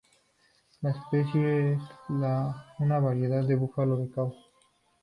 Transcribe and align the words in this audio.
Esta 0.81 0.89
especie 0.89 1.73
es 1.73 1.79
una 2.09 2.99
variedad 2.99 3.43
del 3.45 3.57
búfalo 3.57 3.97
del 3.97 4.09
Cabo. 4.09 4.33